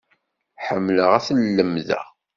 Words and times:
Ḥemmleɣ 0.65 1.09
ad 1.17 1.27
lemdeɣ. 1.39 2.05